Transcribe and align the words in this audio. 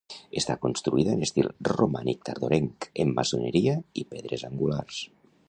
Està 0.39 0.53
construïda 0.61 1.11
en 1.17 1.21
estil 1.27 1.49
romànic 1.69 2.25
tardorenc, 2.31 2.89
en 3.05 3.13
maçoneria 3.21 3.77
i 4.03 4.07
pedres 4.17 4.49
angulars. 4.51 5.07